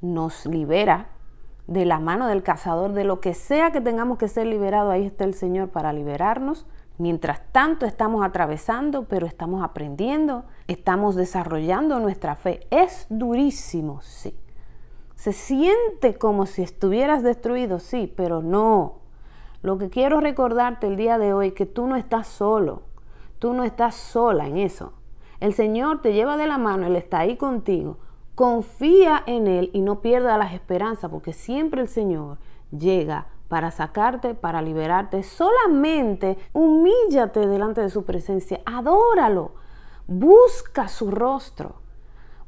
nos 0.00 0.46
libera 0.46 1.08
de 1.66 1.84
la 1.84 1.98
mano 1.98 2.26
del 2.26 2.42
cazador, 2.42 2.92
de 2.92 3.04
lo 3.04 3.20
que 3.20 3.34
sea 3.34 3.72
que 3.72 3.80
tengamos 3.80 4.18
que 4.18 4.28
ser 4.28 4.46
liberados, 4.46 4.92
ahí 4.92 5.06
está 5.06 5.24
el 5.24 5.34
Señor 5.34 5.70
para 5.70 5.92
liberarnos 5.92 6.66
Mientras 6.98 7.40
tanto 7.52 7.84
estamos 7.84 8.24
atravesando, 8.24 9.04
pero 9.04 9.26
estamos 9.26 9.62
aprendiendo, 9.62 10.44
estamos 10.66 11.14
desarrollando 11.14 12.00
nuestra 12.00 12.36
fe. 12.36 12.66
Es 12.70 13.06
durísimo, 13.10 14.00
sí. 14.00 14.34
Se 15.14 15.32
siente 15.32 16.16
como 16.16 16.46
si 16.46 16.62
estuvieras 16.62 17.22
destruido, 17.22 17.80
sí, 17.80 18.12
pero 18.16 18.42
no. 18.42 19.00
Lo 19.62 19.76
que 19.76 19.90
quiero 19.90 20.20
recordarte 20.20 20.86
el 20.86 20.96
día 20.96 21.18
de 21.18 21.34
hoy 21.34 21.52
que 21.52 21.66
tú 21.66 21.86
no 21.86 21.96
estás 21.96 22.28
solo, 22.28 22.82
tú 23.38 23.52
no 23.52 23.64
estás 23.64 23.94
sola 23.94 24.46
en 24.46 24.56
eso. 24.56 24.94
El 25.40 25.52
Señor 25.52 26.00
te 26.00 26.14
lleva 26.14 26.38
de 26.38 26.46
la 26.46 26.56
mano, 26.56 26.86
Él 26.86 26.96
está 26.96 27.20
ahí 27.20 27.36
contigo. 27.36 27.98
Confía 28.36 29.22
en 29.26 29.46
Él 29.46 29.70
y 29.72 29.80
no 29.80 30.02
pierda 30.02 30.36
las 30.36 30.52
esperanzas, 30.52 31.10
porque 31.10 31.32
siempre 31.32 31.80
el 31.80 31.88
Señor 31.88 32.36
llega 32.70 33.28
para 33.48 33.70
sacarte, 33.70 34.34
para 34.34 34.60
liberarte. 34.60 35.22
Solamente 35.22 36.36
humíllate 36.52 37.46
delante 37.46 37.80
de 37.80 37.88
su 37.88 38.04
presencia, 38.04 38.60
adóralo, 38.66 39.52
busca 40.06 40.86
su 40.86 41.10
rostro. 41.10 41.76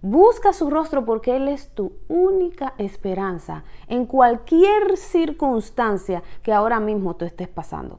Busca 0.00 0.52
su 0.52 0.70
rostro 0.70 1.04
porque 1.04 1.34
Él 1.34 1.48
es 1.48 1.74
tu 1.74 1.92
única 2.06 2.74
esperanza 2.78 3.64
en 3.88 4.06
cualquier 4.06 4.96
circunstancia 4.96 6.22
que 6.42 6.52
ahora 6.52 6.78
mismo 6.78 7.16
tú 7.16 7.24
estés 7.24 7.48
pasando. 7.48 7.98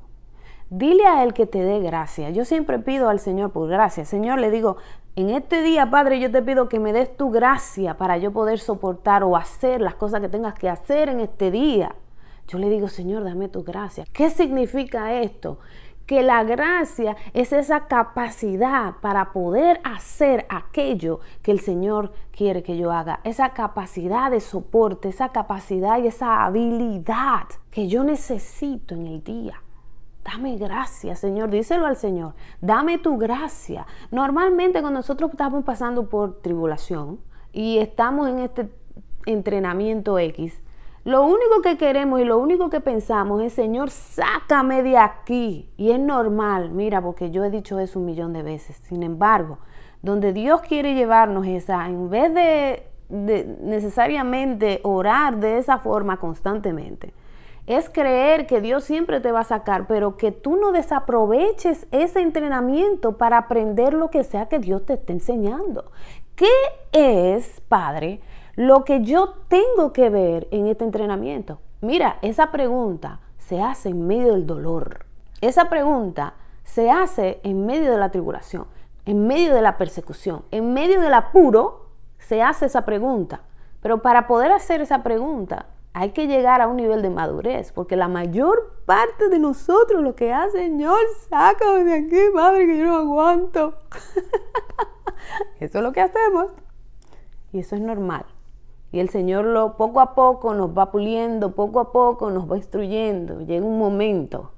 Dile 0.70 1.06
a 1.08 1.24
Él 1.24 1.34
que 1.34 1.46
te 1.48 1.62
dé 1.62 1.80
gracia. 1.80 2.30
Yo 2.30 2.46
siempre 2.46 2.80
pido 2.80 3.10
al 3.10 3.20
Señor 3.20 3.52
por 3.52 3.68
gracia. 3.68 4.06
Señor, 4.06 4.40
le 4.40 4.52
digo, 4.52 4.78
en 5.22 5.32
este 5.32 5.62
día, 5.62 5.90
Padre, 5.90 6.20
yo 6.20 6.32
te 6.32 6.42
pido 6.42 6.70
que 6.70 6.80
me 6.80 6.94
des 6.94 7.18
tu 7.18 7.32
gracia 7.32 7.98
para 7.98 8.18
yo 8.18 8.32
poder 8.32 8.60
soportar 8.60 9.24
o 9.24 9.36
hacer 9.36 9.82
las 9.82 9.96
cosas 9.96 10.22
que 10.22 10.30
tengas 10.30 10.54
que 10.54 10.70
hacer 10.70 11.10
en 11.10 11.20
este 11.20 11.52
día. 11.52 11.96
Yo 12.48 12.58
le 12.58 12.70
digo, 12.70 12.88
Señor, 12.88 13.24
dame 13.24 13.50
tu 13.50 13.64
gracia. 13.64 14.06
¿Qué 14.14 14.30
significa 14.30 15.14
esto? 15.14 15.60
Que 16.06 16.24
la 16.24 16.44
gracia 16.44 17.16
es 17.34 17.54
esa 17.54 17.88
capacidad 17.88 18.96
para 19.02 19.32
poder 19.32 19.80
hacer 19.84 20.46
aquello 20.50 21.20
que 21.44 21.52
el 21.52 21.60
Señor 21.60 22.14
quiere 22.32 22.64
que 22.64 22.78
yo 22.78 22.92
haga. 22.92 23.20
Esa 23.24 23.50
capacidad 23.50 24.32
de 24.32 24.40
soporte, 24.40 25.10
esa 25.10 25.30
capacidad 25.30 26.02
y 26.02 26.08
esa 26.08 26.46
habilidad 26.46 27.48
que 27.70 27.88
yo 27.88 28.04
necesito 28.04 28.96
en 28.96 29.06
el 29.06 29.24
día. 29.24 29.62
Dame 30.24 30.58
gracia, 30.58 31.16
Señor. 31.16 31.50
Díselo 31.50 31.86
al 31.86 31.96
Señor. 31.96 32.34
Dame 32.62 32.98
tu 32.98 33.18
gracia. 33.18 33.86
Normalmente 34.12 34.82
cuando 34.82 35.00
nosotros 35.00 35.32
estamos 35.32 35.64
pasando 35.64 36.10
por 36.10 36.42
tribulación 36.42 37.20
y 37.52 37.80
estamos 37.80 38.30
en 38.30 38.40
este 38.40 38.70
entrenamiento 39.26 40.20
X, 40.20 40.62
lo 41.06 41.24
único 41.24 41.62
que 41.64 41.78
queremos 41.78 42.20
y 42.20 42.26
lo 42.26 42.38
único 42.38 42.70
que 42.70 42.82
pensamos 42.82 43.42
es, 43.42 43.54
Señor, 43.54 43.90
sácame 43.90 44.84
de 44.84 44.98
aquí. 44.98 45.70
Y 45.78 45.92
es 45.92 46.00
normal, 46.00 46.72
mira, 46.72 47.02
porque 47.02 47.32
yo 47.32 47.44
he 47.46 47.50
dicho 47.50 47.80
eso 47.80 48.00
un 48.00 48.06
millón 48.06 48.34
de 48.34 48.44
veces. 48.44 48.78
Sin 48.84 49.02
embargo, 49.04 49.60
donde 50.02 50.34
Dios 50.34 50.62
quiere 50.62 50.94
llevarnos 50.94 51.48
esa, 51.48 51.88
en 51.88 52.10
vez 52.10 52.34
de, 52.34 52.86
necesariamente 53.64 54.82
orar 54.84 55.38
de 55.38 55.58
esa 55.58 55.80
forma 55.80 56.18
constantemente, 56.18 57.14
es 57.70 57.90
creer 57.90 58.48
que 58.48 58.60
Dios 58.60 58.84
siempre 58.84 59.22
te 59.22 59.32
va 59.32 59.40
a 59.40 59.46
sacar, 59.46 59.88
pero 59.88 60.18
que 60.18 60.34
tú 60.34 60.58
no 60.58 60.74
desaproveches 60.74 61.88
ese 61.92 62.20
entrenamiento 62.20 63.18
para 63.18 63.38
aprender 63.38 63.94
lo 63.94 64.10
que 64.10 64.26
sea 64.26 64.50
que 64.50 64.60
Dios 64.60 64.86
te 64.86 64.96
esté 64.96 65.14
enseñando. 65.14 65.90
¿Qué 66.36 66.50
es, 66.92 67.62
Padre? 67.70 68.20
lo 68.60 68.84
que 68.84 69.06
yo 69.06 69.36
tengo 69.48 69.94
que 69.94 70.10
ver 70.10 70.50
en 70.52 70.68
este 70.68 70.84
entrenamiento? 70.84 71.62
Mira, 71.80 72.18
esa 72.22 72.52
pregunta 72.52 73.22
se 73.38 73.62
hace 73.62 73.88
en 73.88 74.06
medio 74.06 74.34
del 74.34 74.46
dolor. 74.46 75.06
Esa 75.40 75.70
pregunta 75.70 76.34
se 76.66 76.92
hace 76.92 77.40
en 77.44 77.66
medio 77.66 77.90
de 77.90 77.98
la 77.98 78.12
tribulación, 78.12 78.66
en 79.06 79.28
medio 79.28 79.56
de 79.56 79.62
la 79.62 79.78
persecución, 79.78 80.44
en 80.52 80.74
medio 80.74 81.00
del 81.00 81.14
apuro, 81.14 81.86
se 82.18 82.42
hace 82.42 82.66
esa 82.66 82.84
pregunta. 82.84 83.44
Pero 83.82 84.02
para 84.02 84.28
poder 84.28 84.52
hacer 84.52 84.82
esa 84.82 85.04
pregunta 85.04 85.68
hay 86.00 86.12
que 86.12 86.28
llegar 86.28 86.62
a 86.62 86.68
un 86.70 86.78
nivel 86.78 87.02
de 87.02 87.10
madurez, 87.10 87.74
porque 87.74 87.98
la 87.98 88.08
mayor 88.08 88.78
parte 88.86 89.28
de 89.28 89.38
nosotros 89.38 90.02
lo 90.02 90.16
que 90.16 90.32
hace, 90.32 90.60
Señor, 90.60 90.98
sácame 91.30 91.84
de 91.84 91.94
aquí, 91.94 92.34
madre, 92.34 92.68
que 92.68 92.78
yo 92.78 92.86
no 92.86 92.96
aguanto. 92.96 93.74
eso 95.60 95.78
es 95.80 95.84
lo 95.84 95.92
que 95.92 96.00
hacemos. 96.00 96.48
Y 97.52 97.60
eso 97.60 97.76
es 97.76 97.82
normal. 97.82 98.24
Y 98.94 99.02
el 99.02 99.10
Señor 99.10 99.44
lo 99.44 99.76
poco 99.76 100.00
a 100.00 100.16
poco 100.16 100.54
nos 100.54 100.70
va 100.70 100.90
puliendo, 100.90 101.52
poco 101.52 101.82
a 101.82 101.92
poco 101.92 102.30
nos 102.32 102.50
va 102.50 102.56
instruyendo. 102.56 103.42
Llega 103.42 103.66
un 103.66 103.78
momento 103.78 104.54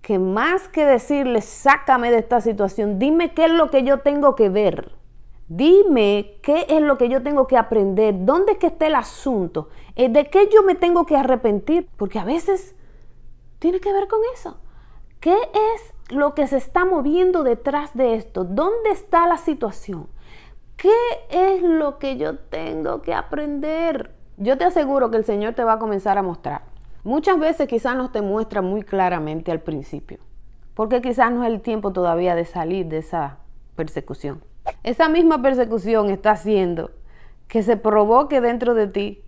que 0.00 0.18
más 0.18 0.66
que 0.66 0.86
decirle, 0.86 1.42
sácame 1.42 2.10
de 2.10 2.20
esta 2.20 2.40
situación, 2.40 2.98
dime 2.98 3.34
qué 3.34 3.44
es 3.44 3.50
lo 3.50 3.68
que 3.68 3.82
yo 3.82 3.98
tengo 3.98 4.34
que 4.34 4.48
ver. 4.48 4.92
Dime 5.48 6.38
qué 6.42 6.66
es 6.68 6.82
lo 6.82 6.98
que 6.98 7.08
yo 7.08 7.22
tengo 7.22 7.46
que 7.46 7.56
aprender, 7.56 8.14
dónde 8.18 8.52
es 8.52 8.58
que 8.58 8.66
está 8.66 8.88
el 8.88 8.96
asunto, 8.96 9.68
eh, 9.94 10.08
de 10.08 10.28
qué 10.28 10.48
yo 10.52 10.64
me 10.64 10.74
tengo 10.74 11.06
que 11.06 11.16
arrepentir, 11.16 11.88
porque 11.96 12.18
a 12.18 12.24
veces 12.24 12.74
tiene 13.60 13.78
que 13.78 13.92
ver 13.92 14.08
con 14.08 14.18
eso. 14.34 14.58
¿Qué 15.20 15.34
es 15.34 15.94
lo 16.14 16.34
que 16.34 16.46
se 16.48 16.56
está 16.56 16.84
moviendo 16.84 17.44
detrás 17.44 17.94
de 17.94 18.16
esto? 18.16 18.44
¿Dónde 18.44 18.90
está 18.90 19.28
la 19.28 19.38
situación? 19.38 20.08
¿Qué 20.76 20.92
es 21.30 21.62
lo 21.62 21.98
que 21.98 22.16
yo 22.16 22.38
tengo 22.38 23.00
que 23.02 23.14
aprender? 23.14 24.14
Yo 24.36 24.58
te 24.58 24.64
aseguro 24.64 25.10
que 25.10 25.16
el 25.16 25.24
Señor 25.24 25.54
te 25.54 25.64
va 25.64 25.74
a 25.74 25.78
comenzar 25.78 26.18
a 26.18 26.22
mostrar. 26.22 26.62
Muchas 27.04 27.38
veces 27.38 27.68
quizás 27.68 27.96
no 27.96 28.10
te 28.10 28.20
muestra 28.20 28.62
muy 28.62 28.82
claramente 28.82 29.52
al 29.52 29.60
principio, 29.60 30.18
porque 30.74 31.00
quizás 31.00 31.30
no 31.30 31.44
es 31.44 31.52
el 31.52 31.60
tiempo 31.60 31.92
todavía 31.92 32.34
de 32.34 32.44
salir 32.44 32.86
de 32.86 32.98
esa 32.98 33.38
persecución. 33.76 34.42
Esa 34.82 35.08
misma 35.08 35.42
persecución 35.42 36.10
está 36.10 36.32
haciendo 36.32 36.90
que 37.48 37.62
se 37.62 37.76
provoque 37.76 38.40
dentro 38.40 38.74
de 38.74 38.86
ti 38.86 39.22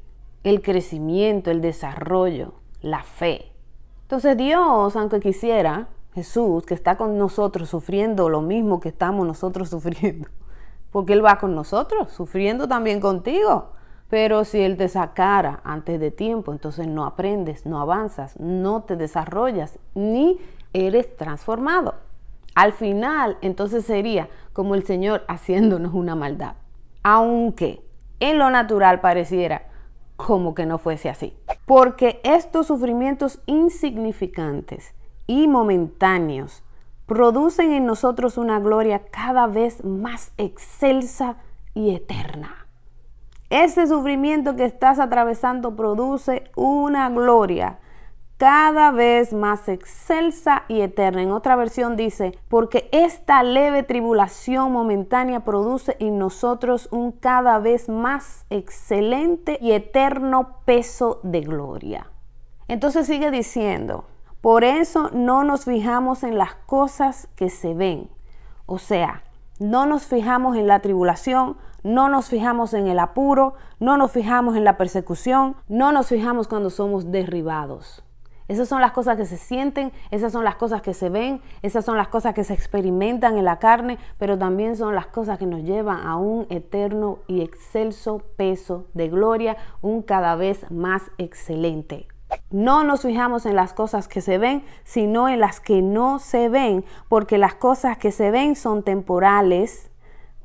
el 0.45 0.63
crecimiento, 0.63 1.51
el 1.51 1.61
desarrollo, 1.61 2.55
la 2.81 3.03
fe. 3.03 3.53
Entonces 4.03 4.37
Dios, 4.37 4.97
aunque 4.97 5.21
quisiera, 5.21 5.89
Jesús, 6.15 6.65
que 6.65 6.75
está 6.75 6.97
con 6.97 7.19
nosotros 7.19 7.69
sufriendo 7.69 8.29
lo 8.29 8.41
mismo 8.41 8.81
que 8.81 8.89
estamos 8.89 9.27
nosotros 9.27 9.69
sufriendo, 9.71 10.29
porque 10.91 11.13
Él 11.13 11.25
va 11.25 11.39
con 11.39 11.55
nosotros, 11.55 12.11
sufriendo 12.11 12.67
también 12.69 13.01
contigo. 13.01 13.73
Pero 14.09 14.45
si 14.45 14.61
Él 14.61 14.79
te 14.79 14.89
sacara 14.89 15.61
antes 15.65 16.01
de 16.01 16.11
tiempo, 16.11 16.53
entonces 16.53 16.89
no 16.89 17.05
aprendes, 17.05 17.67
no 17.67 17.79
avanzas, 17.79 18.41
no 18.41 18.83
te 18.85 18.97
desarrollas, 18.97 19.79
ni 19.95 20.39
eres 20.73 21.15
transformado. 21.17 21.95
Al 22.55 22.73
final, 22.73 23.37
entonces 23.43 23.85
sería 23.85 24.31
como 24.59 24.75
el 24.75 24.83
Señor 24.83 25.23
haciéndonos 25.29 25.95
una 25.95 26.17
maldad. 26.17 26.57
Aunque 27.05 27.81
en 28.19 28.41
lo 28.41 28.51
natural 28.51 29.01
pareciera 29.01 29.69
como 30.17 30.53
que 30.57 30.67
no 30.67 30.79
fuese 30.79 31.09
así. 31.09 31.33
Porque 31.65 32.21
estos 32.25 32.67
sufrimientos 32.67 33.41
insignificantes 33.47 34.95
y 35.29 35.47
momentáneos 35.47 36.65
producen 37.07 37.71
en 37.71 37.87
nosotros 37.87 38.37
una 38.37 38.59
gloria 38.59 39.05
cada 39.13 39.47
vez 39.47 39.85
más 39.85 40.33
excelsa 40.39 41.37
y 41.73 41.95
eterna. 41.95 42.67
Ese 43.51 43.87
sufrimiento 43.87 44.57
que 44.57 44.65
estás 44.65 44.99
atravesando 44.99 45.77
produce 45.77 46.51
una 46.57 47.09
gloria 47.11 47.79
cada 48.39 48.93
vez 48.93 49.33
más 49.33 49.69
excelsa 49.69 50.63
y 50.69 50.81
eterna. 50.81 51.23
En 51.23 51.33
otra 51.33 51.57
versión 51.57 51.97
dice, 51.97 52.39
porque 52.49 52.89
esta 52.93 53.43
leve 53.43 53.83
tribulación 53.83 54.73
momentánea 54.73 55.41
produce 55.41 55.97
en 55.99 56.19
nosotros 56.19 56.89
un 56.93 57.11
cada 57.11 57.59
vez 57.59 57.89
más 57.89 58.47
excelente 58.49 59.59
y 59.61 59.73
eterno 59.73 60.61
peso 60.65 61.19
de 61.25 61.41
gloria. 61.41 62.07
Entonces 62.69 63.09
sigue 63.09 63.33
diciendo, 63.33 64.05
por 64.41 64.63
eso 64.63 65.11
no 65.13 65.43
nos 65.43 65.65
fijamos 65.65 66.23
en 66.23 66.39
las 66.39 66.55
cosas 66.55 67.29
que 67.35 67.51
se 67.51 67.75
ven. 67.75 68.09
O 68.67 68.79
sea, 68.79 69.25
no 69.59 69.85
nos 69.85 70.07
fijamos 70.07 70.57
en 70.57 70.69
la 70.69 70.79
tribulación, 70.79 71.57
no 71.83 72.09
nos 72.09 72.29
fijamos 72.29 72.73
en 72.73 72.87
el 72.87 73.01
apuro, 73.01 73.55
no 73.81 73.97
nos 73.97 74.13
fijamos 74.13 74.55
en 74.55 74.63
la 74.63 74.77
persecución, 74.77 75.57
no 75.67 75.91
nos 75.91 76.07
fijamos 76.07 76.47
cuando 76.47 76.71
somos 76.71 77.11
derribados. 77.11 78.05
Esas 78.49 78.67
son 78.67 78.81
las 78.81 78.93
cosas 78.93 79.19
que 79.19 79.27
se 79.27 79.37
sienten, 79.37 79.93
esas 80.11 80.33
son 80.33 80.43
las 80.43 80.57
cosas 80.57 80.81
que 80.81 80.95
se 80.95 81.11
ven, 81.11 81.43
esas 81.61 81.85
son 81.85 81.99
las 81.99 82.09
cosas 82.09 82.33
que 82.33 82.45
se 82.45 82.55
experimentan 82.55 83.37
en 83.37 83.45
la 83.45 83.59
carne, 83.59 83.99
pero 84.17 84.39
también 84.39 84.75
son 84.75 84.95
las 84.95 85.07
cosas 85.07 85.39
que 85.39 85.45
nos 85.45 85.63
llevan 85.63 86.07
a 86.07 86.17
un 86.17 86.47
eterno 86.49 87.19
y 87.27 87.43
excelso 87.43 88.23
peso 88.37 88.87
de 88.95 89.09
gloria, 89.09 89.59
un 89.83 90.01
cada 90.01 90.35
vez 90.35 90.71
más 90.71 91.03
excelente. 91.19 92.09
No 92.51 92.85
nos 92.85 93.03
fijamos 93.03 93.45
en 93.45 93.55
las 93.55 93.75
cosas 93.75 94.09
que 94.09 94.23
se 94.23 94.39
ven, 94.39 94.65
sino 94.83 95.29
en 95.29 95.41
las 95.41 95.61
que 95.61 95.83
no 95.83 96.19
se 96.19 96.49
ven, 96.49 96.87
porque 97.11 97.37
las 97.37 97.55
cosas 97.55 97.99
que 97.99 98.13
se 98.13 98.31
ven 98.31 98.57
son 98.57 98.83
temporales, 98.83 99.91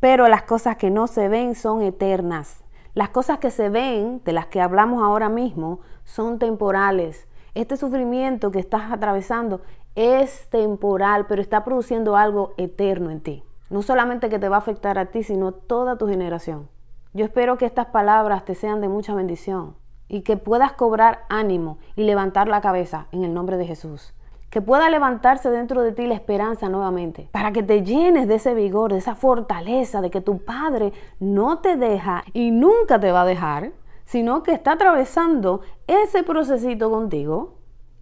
pero 0.02 0.28
las 0.28 0.44
cosas 0.44 0.76
que 0.76 0.90
no 0.90 1.08
se 1.08 1.30
ven 1.30 1.56
son 1.56 1.82
eternas. 1.82 2.66
Las 2.94 3.10
cosas 3.10 3.40
que 3.40 3.50
se 3.50 3.70
ven, 3.70 4.22
de 4.26 4.34
las 4.34 4.48
que 4.48 4.60
hablamos 4.60 5.02
ahora 5.02 5.30
mismo, 5.30 5.80
son 6.04 6.38
temporales 6.38 7.28
este 7.56 7.78
sufrimiento 7.78 8.52
que 8.52 8.60
estás 8.60 8.92
atravesando 8.92 9.62
es 9.96 10.48
temporal, 10.50 11.28
pero 11.28 11.42
está 11.42 11.64
produciendo 11.64 12.16
algo 12.16 12.54
eterno 12.58 13.12
en 13.12 13.22
ti. 13.22 13.44
No 13.70 13.82
solamente 13.82 14.30
que 14.30 14.40
te 14.40 14.50
va 14.50 14.58
a 14.58 14.60
afectar 14.60 14.98
a 14.98 15.08
ti, 15.08 15.24
sino 15.24 15.52
toda 15.52 15.98
tu 15.98 16.08
generación. 16.08 16.68
Yo 17.14 17.26
espero 17.26 17.58
que 17.58 17.66
estas 17.66 17.88
palabras 17.88 18.44
te 18.44 18.56
sean 18.56 18.82
de 18.82 18.88
mucha 18.88 19.14
bendición 19.14 19.76
y 20.08 20.22
que 20.22 20.36
puedas 20.36 20.74
cobrar 20.74 21.26
ánimo 21.30 21.78
y 21.96 22.04
levantar 22.04 22.48
la 22.48 22.62
cabeza 22.62 23.08
en 23.12 23.24
el 23.24 23.34
nombre 23.34 23.58
de 23.58 23.68
Jesús. 23.68 24.14
Que 24.50 24.62
pueda 24.62 24.90
levantarse 24.90 25.50
dentro 25.50 25.82
de 25.82 25.92
ti 25.92 26.06
la 26.06 26.14
esperanza 26.14 26.70
nuevamente, 26.70 27.30
para 27.32 27.52
que 27.52 27.64
te 27.64 27.84
llenes 27.84 28.28
de 28.28 28.36
ese 28.36 28.54
vigor, 28.54 28.92
de 28.92 29.00
esa 29.00 29.16
fortaleza, 29.16 30.02
de 30.02 30.12
que 30.12 30.22
tu 30.22 30.40
Padre 30.40 30.94
no 31.20 31.60
te 31.60 31.76
deja 31.76 32.24
y 32.34 32.52
nunca 32.52 33.00
te 33.00 33.12
va 33.12 33.24
a 33.24 33.26
dejar, 33.26 33.72
sino 34.14 34.44
que 34.44 34.52
está 34.52 34.74
atravesando 34.74 35.62
ese 35.88 36.22
procesito 36.22 36.92
contigo 36.92 37.56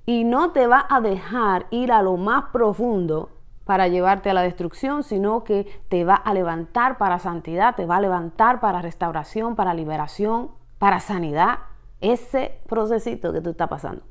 y 0.06 0.26
no 0.26 0.52
te 0.52 0.68
va 0.68 0.86
a 0.90 1.00
dejar 1.00 1.68
ir 1.70 1.94
a 1.94 2.02
lo 2.02 2.18
más 2.18 2.50
profundo 2.52 3.30
para 3.64 3.88
llevarte 3.88 4.30
a 4.30 4.34
la 4.34 4.42
destrucción, 4.42 5.04
sino 5.04 5.46
que 5.46 5.82
te 5.88 6.04
va 6.04 6.16
a 6.16 6.34
levantar 6.34 6.98
para 6.98 7.18
santidad, 7.18 7.78
te 7.78 7.86
va 7.86 7.96
a 7.96 8.02
levantar 8.02 8.60
para 8.60 8.82
restauración, 8.82 9.56
para 9.56 9.74
liberación, 9.74 10.52
para 10.80 11.00
sanidad, 11.00 11.60
ese 12.02 12.60
procesito 12.68 13.32
que 13.32 13.40
tú 13.40 13.52
estás 13.52 13.70
pasando. 13.70 14.04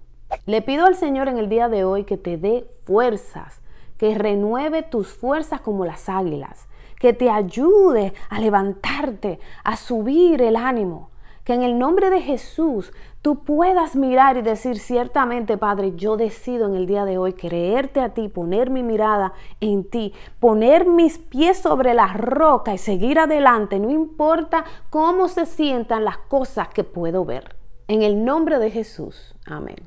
Le 0.46 0.62
pido 0.62 0.86
al 0.86 0.94
Señor 0.94 1.28
en 1.28 1.36
el 1.36 1.50
día 1.50 1.68
de 1.68 1.84
hoy 1.84 2.04
que 2.04 2.16
te 2.16 2.38
dé 2.38 2.66
fuerzas, 2.86 3.60
que 3.98 4.14
renueve 4.14 4.82
tus 4.82 5.08
fuerzas 5.08 5.60
como 5.60 5.84
las 5.84 6.08
águilas, 6.08 6.66
que 6.98 7.12
te 7.12 7.28
ayude 7.28 8.14
a 8.30 8.40
levantarte, 8.40 9.38
a 9.64 9.76
subir 9.76 10.40
el 10.40 10.56
ánimo, 10.56 11.09
que 11.50 11.54
en 11.54 11.62
el 11.62 11.80
nombre 11.80 12.10
de 12.10 12.20
Jesús 12.20 12.92
tú 13.22 13.42
puedas 13.42 13.96
mirar 13.96 14.36
y 14.36 14.42
decir 14.42 14.78
ciertamente, 14.78 15.58
Padre, 15.58 15.96
yo 15.96 16.16
decido 16.16 16.68
en 16.68 16.76
el 16.76 16.86
día 16.86 17.04
de 17.04 17.18
hoy 17.18 17.32
creerte 17.32 17.98
a 17.98 18.10
ti, 18.10 18.28
poner 18.28 18.70
mi 18.70 18.84
mirada 18.84 19.32
en 19.60 19.82
ti, 19.82 20.14
poner 20.38 20.86
mis 20.86 21.18
pies 21.18 21.58
sobre 21.58 21.92
la 21.92 22.06
roca 22.06 22.72
y 22.72 22.78
seguir 22.78 23.18
adelante, 23.18 23.80
no 23.80 23.90
importa 23.90 24.64
cómo 24.90 25.26
se 25.26 25.44
sientan 25.44 26.04
las 26.04 26.18
cosas 26.18 26.68
que 26.68 26.84
puedo 26.84 27.24
ver. 27.24 27.56
En 27.88 28.02
el 28.02 28.24
nombre 28.24 28.60
de 28.60 28.70
Jesús. 28.70 29.34
Amén. 29.44 29.78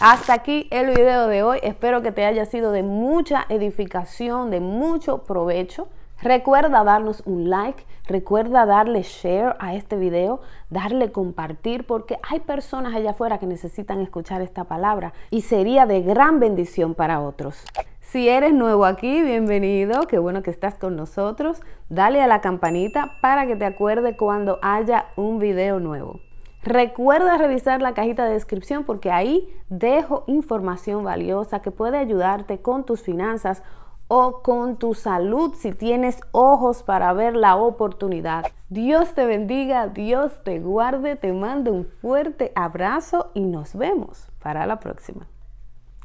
Hasta 0.00 0.32
aquí 0.32 0.66
el 0.70 0.94
video 0.94 1.26
de 1.26 1.42
hoy. 1.42 1.58
Espero 1.62 2.00
que 2.00 2.10
te 2.10 2.24
haya 2.24 2.46
sido 2.46 2.72
de 2.72 2.82
mucha 2.82 3.44
edificación, 3.50 4.50
de 4.50 4.60
mucho 4.60 5.24
provecho. 5.24 5.88
Recuerda 6.22 6.82
darnos 6.82 7.22
un 7.26 7.50
like, 7.50 7.84
recuerda 8.06 8.64
darle 8.64 9.02
share 9.02 9.54
a 9.58 9.74
este 9.74 9.96
video, 9.96 10.40
darle 10.70 11.12
compartir, 11.12 11.86
porque 11.86 12.18
hay 12.22 12.40
personas 12.40 12.94
allá 12.94 13.10
afuera 13.10 13.38
que 13.38 13.46
necesitan 13.46 14.00
escuchar 14.00 14.40
esta 14.40 14.64
palabra 14.64 15.12
y 15.30 15.42
sería 15.42 15.84
de 15.84 16.00
gran 16.00 16.40
bendición 16.40 16.94
para 16.94 17.20
otros. 17.20 17.62
Si 18.00 18.30
eres 18.30 18.54
nuevo 18.54 18.86
aquí, 18.86 19.20
bienvenido, 19.22 20.06
qué 20.06 20.18
bueno 20.18 20.42
que 20.42 20.50
estás 20.50 20.76
con 20.76 20.96
nosotros. 20.96 21.60
Dale 21.90 22.22
a 22.22 22.26
la 22.26 22.40
campanita 22.40 23.18
para 23.20 23.46
que 23.46 23.56
te 23.56 23.66
acuerde 23.66 24.16
cuando 24.16 24.58
haya 24.62 25.08
un 25.16 25.38
video 25.38 25.80
nuevo. 25.80 26.20
Recuerda 26.62 27.36
revisar 27.36 27.82
la 27.82 27.94
cajita 27.94 28.24
de 28.24 28.32
descripción 28.32 28.84
porque 28.84 29.12
ahí 29.12 29.48
dejo 29.68 30.24
información 30.26 31.04
valiosa 31.04 31.60
que 31.60 31.70
puede 31.70 31.98
ayudarte 31.98 32.58
con 32.58 32.84
tus 32.84 33.02
finanzas 33.02 33.62
o 34.08 34.42
con 34.42 34.76
tu 34.76 34.94
salud 34.94 35.54
si 35.54 35.72
tienes 35.72 36.20
ojos 36.32 36.82
para 36.82 37.12
ver 37.12 37.36
la 37.36 37.56
oportunidad. 37.56 38.46
Dios 38.68 39.14
te 39.14 39.26
bendiga, 39.26 39.88
Dios 39.88 40.42
te 40.44 40.58
guarde, 40.58 41.16
te 41.16 41.32
mando 41.32 41.72
un 41.72 41.86
fuerte 41.86 42.52
abrazo 42.54 43.30
y 43.34 43.40
nos 43.40 43.74
vemos 43.74 44.28
para 44.40 44.66
la 44.66 44.80
próxima. 44.80 45.26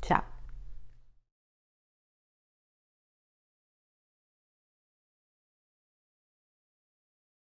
Chao. 0.02 0.31